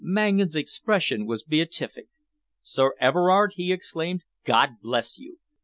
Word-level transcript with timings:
Mangan's 0.03 0.55
expression 0.55 1.27
was 1.27 1.43
beatific. 1.43 2.07
"Sir 2.63 2.95
Everard," 2.99 3.53
he 3.57 3.71
exclaimed, 3.71 4.23
"God 4.43 4.77
bless 4.81 5.19
you! 5.19 5.37